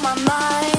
[0.00, 0.75] my mind.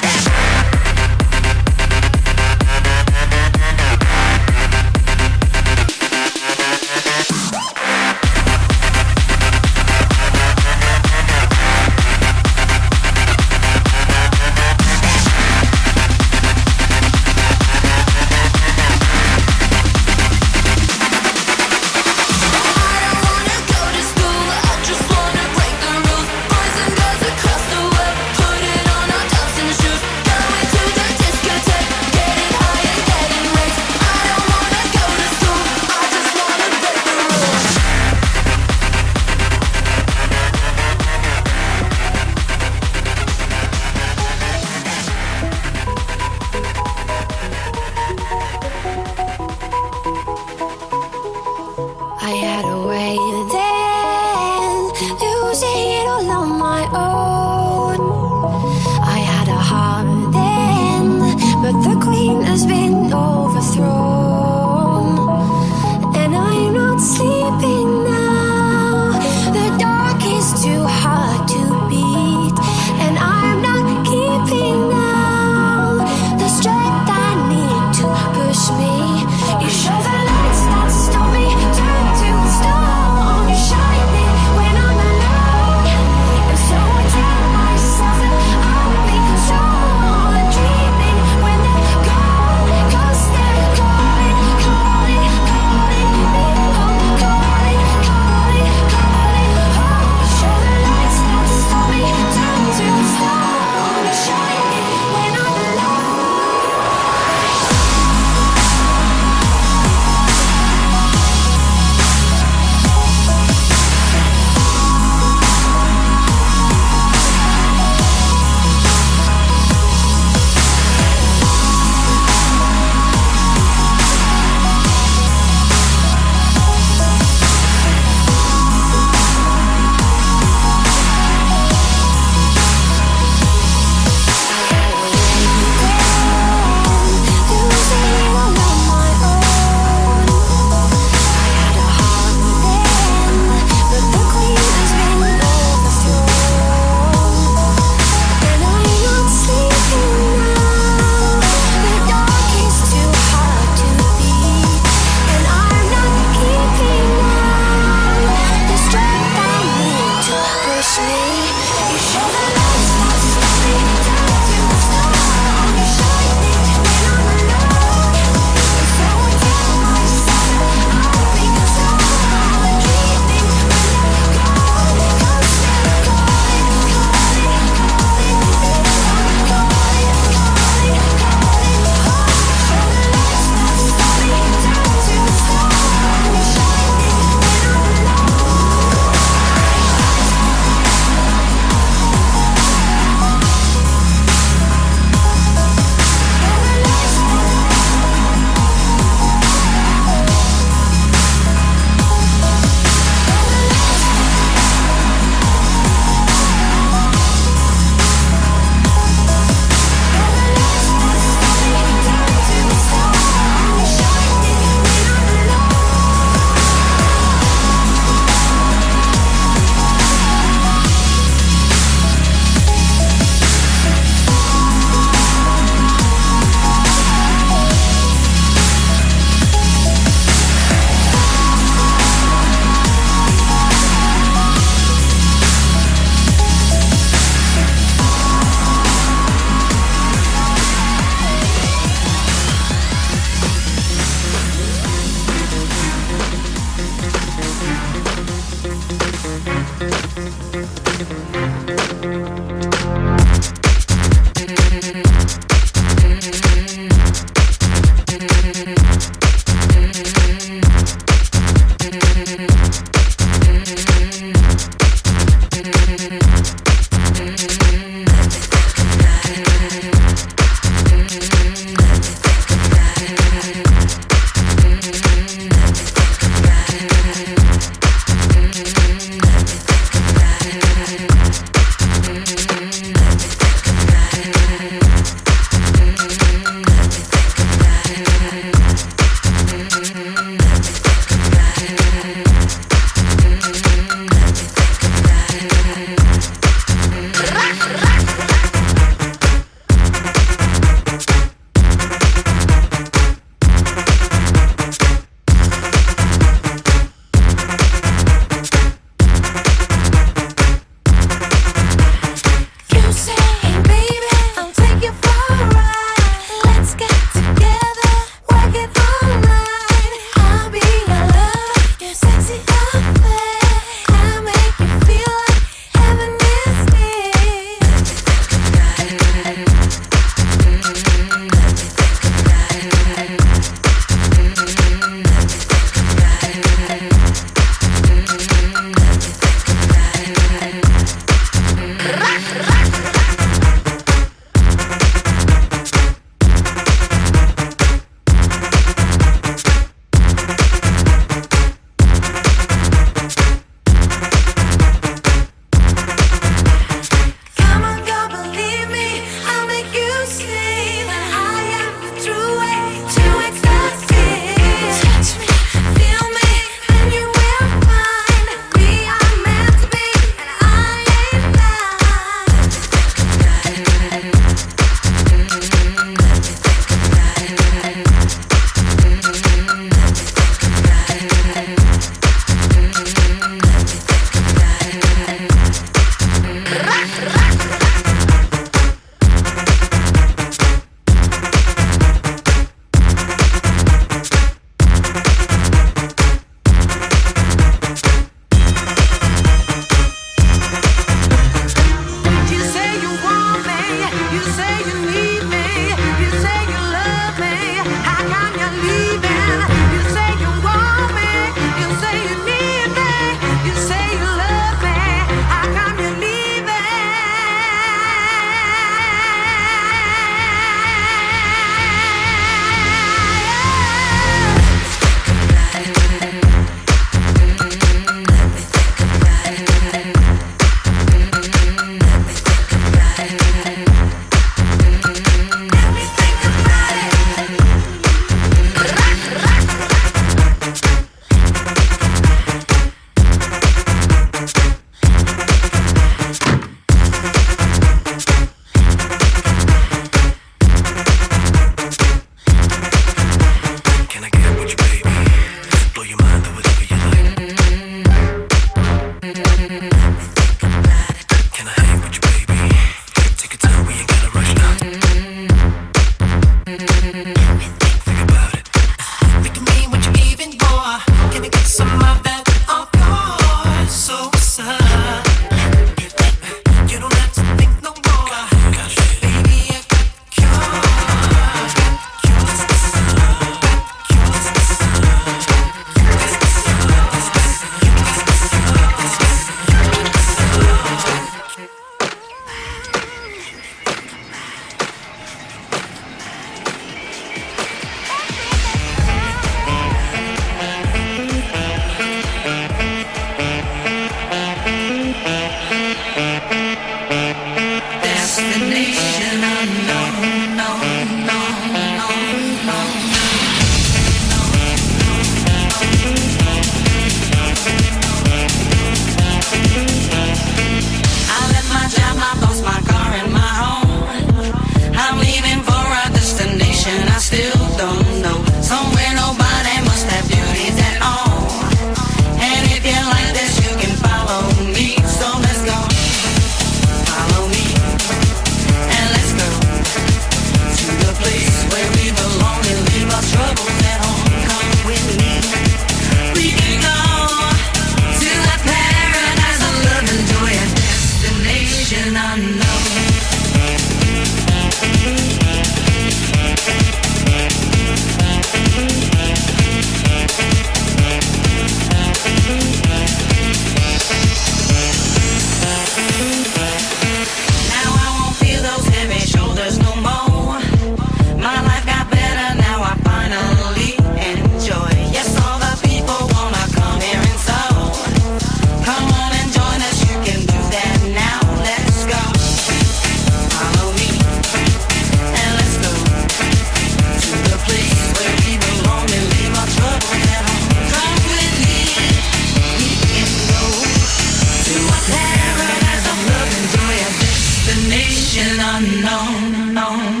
[598.41, 599.21] unknown.
[599.53, 600.00] unknown.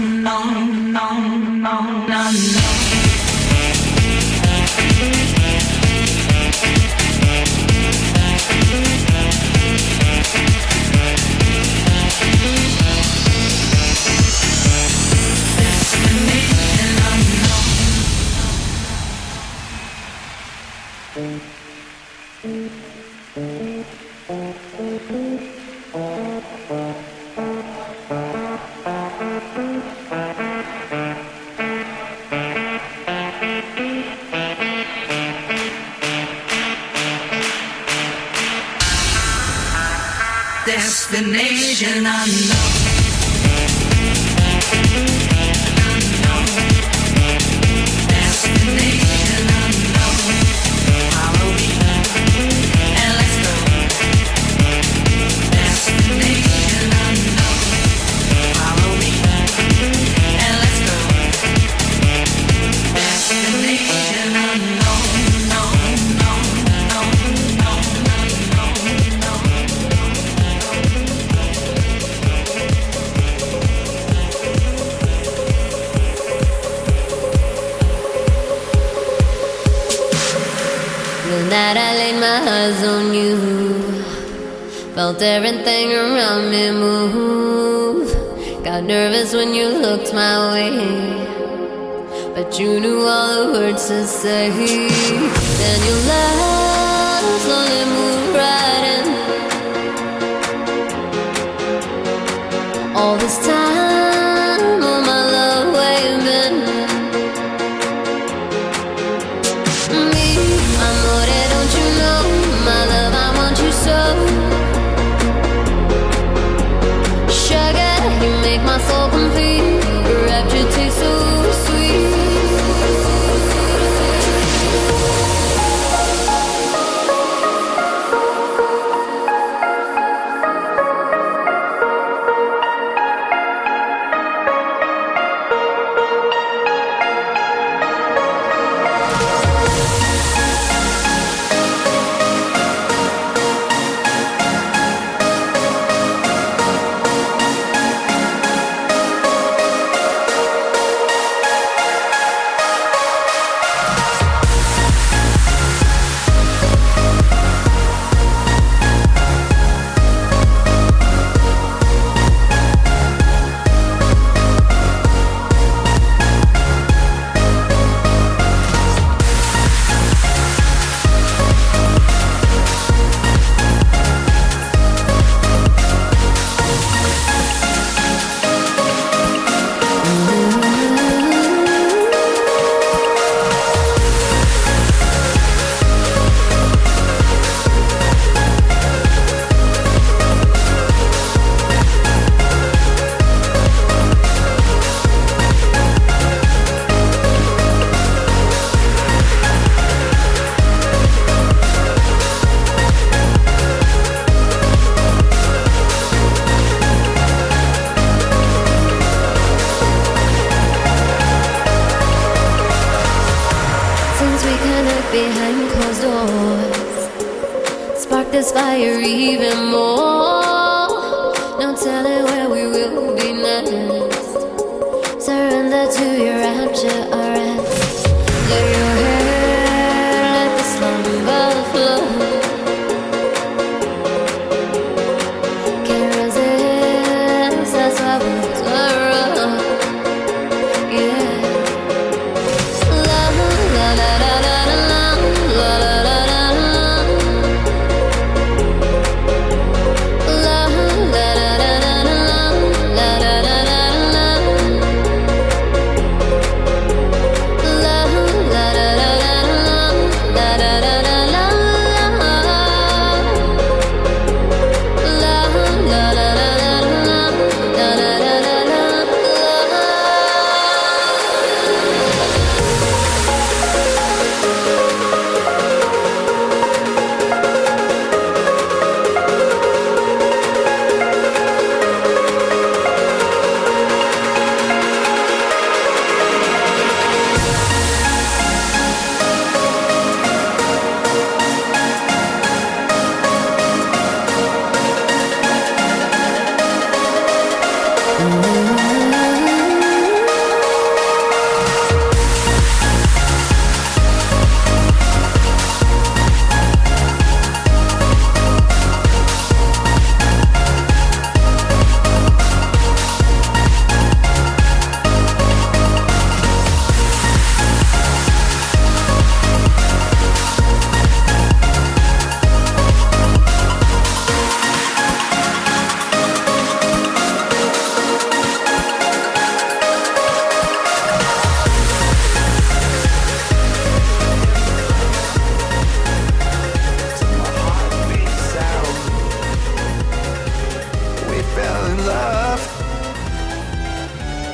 [225.91, 227.20] to your rapture.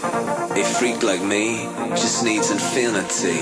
[0.00, 1.64] A freak like me
[1.96, 3.40] just needs infinity.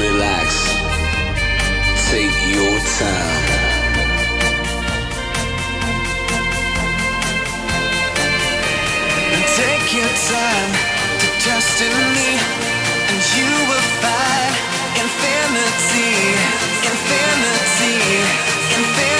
[0.00, 0.48] Relax,
[2.10, 3.44] take your time.
[9.54, 10.72] Take your time
[11.20, 12.30] to trust in me,
[13.08, 14.23] and you will find
[15.54, 16.34] infinity,
[16.90, 17.94] infinity,
[18.74, 19.13] infinity,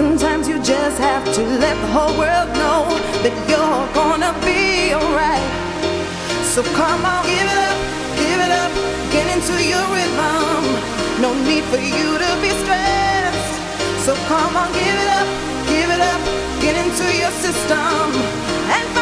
[0.00, 2.88] Sometimes you just have to let the whole world know
[3.20, 5.44] that you're gonna be alright.
[6.40, 7.78] So come on, give it up,
[8.16, 8.72] give it up,
[9.12, 10.64] get into your rhythm.
[11.20, 13.52] No need for you to be stressed.
[14.00, 15.28] So come on, give it up,
[15.68, 16.20] give it up,
[16.64, 18.08] get into your system
[18.72, 18.99] and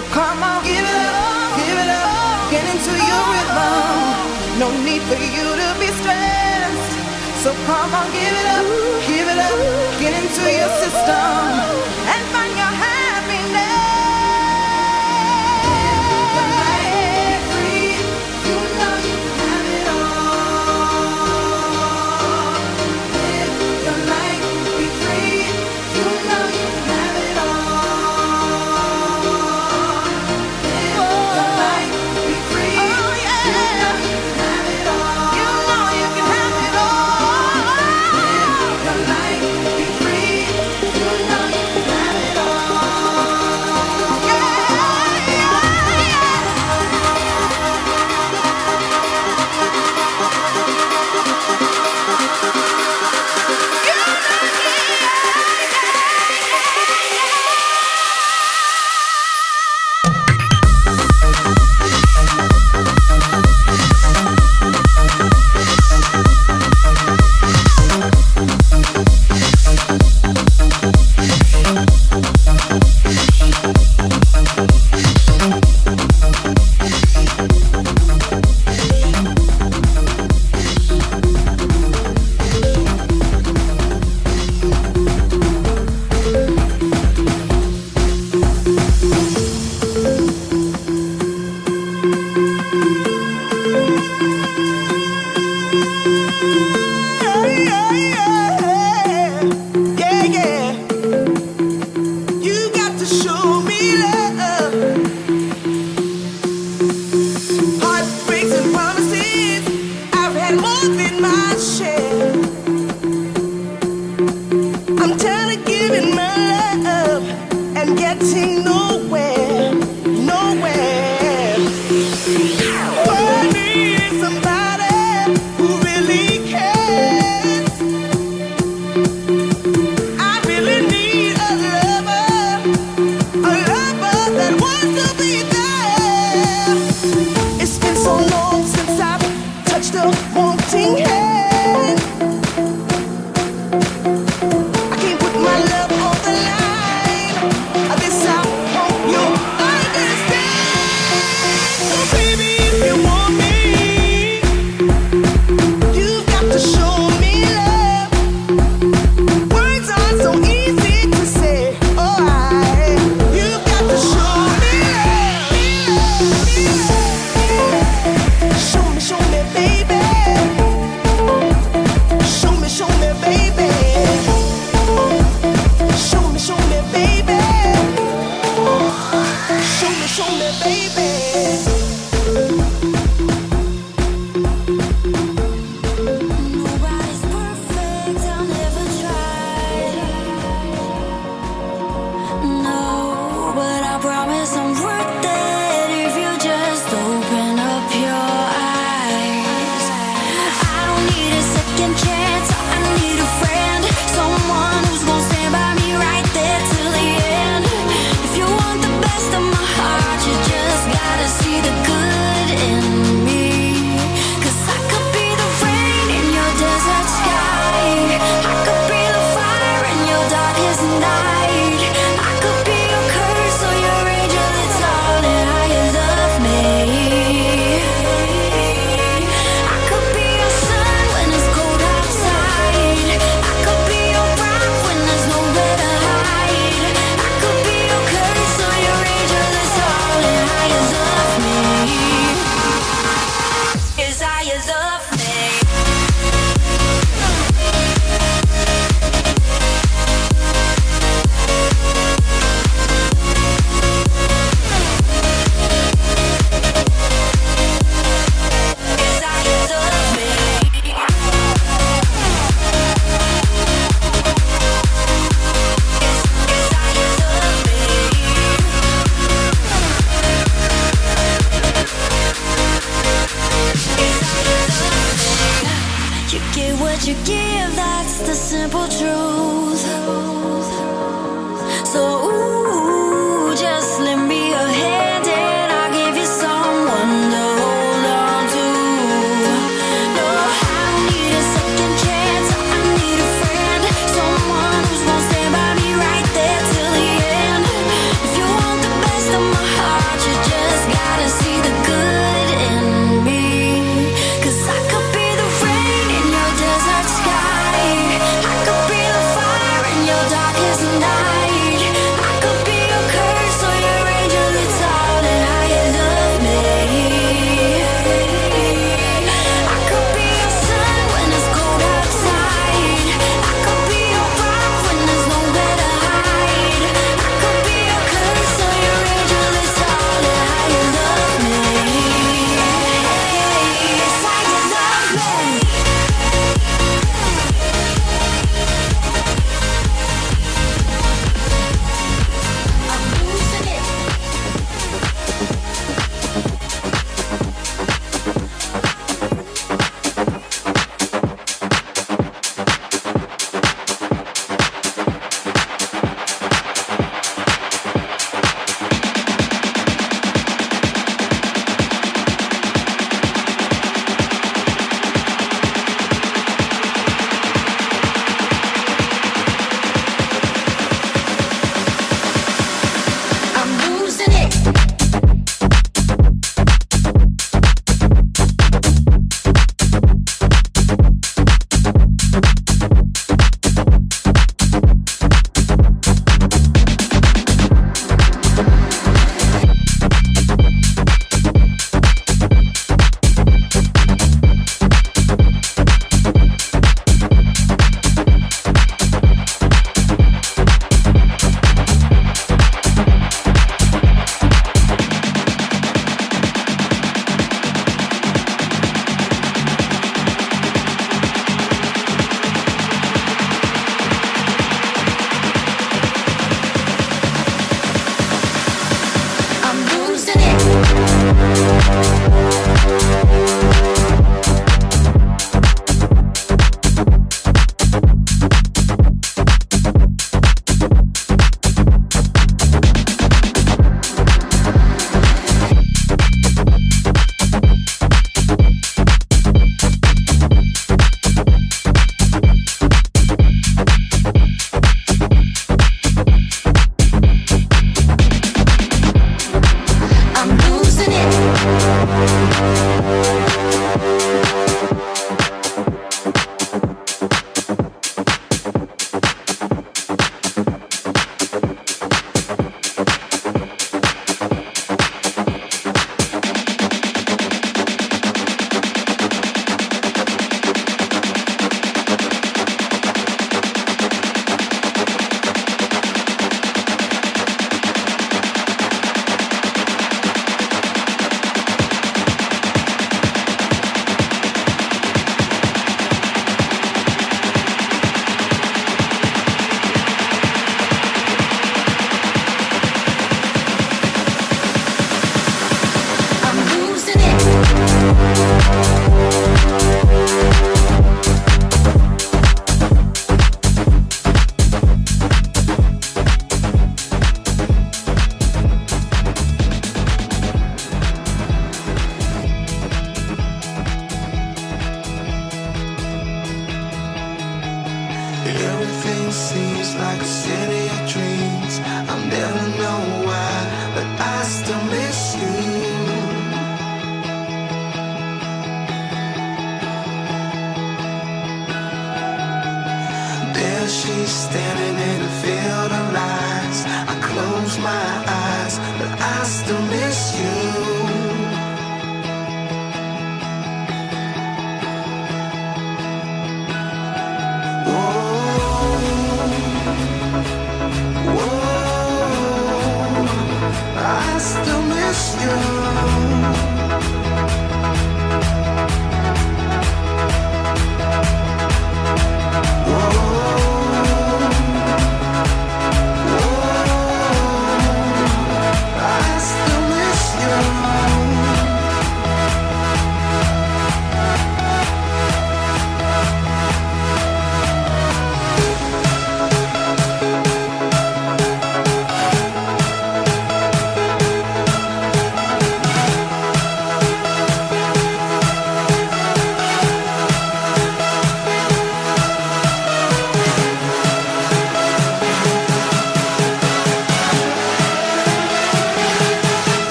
[0.00, 4.58] So come on, give it up, give it up, get into your rhythm.
[4.58, 6.92] No need for you to be stressed.
[7.44, 8.64] So come on, give it up,
[9.04, 11.99] give it up, get into your system.